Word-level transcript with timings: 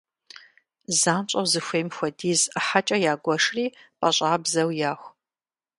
Занщӏэу 0.99 1.45
зыхуейм 1.51 1.87
хуэдиз 1.95 2.41
ӏыхьэкӏэ 2.51 2.97
ягуэшри 3.11 3.65
пӏащӏабзэу 3.99 4.71
яху. 4.91 5.09